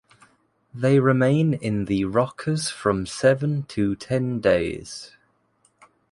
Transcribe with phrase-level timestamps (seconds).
[0.73, 5.15] They remain in the rockers from seven to ten days.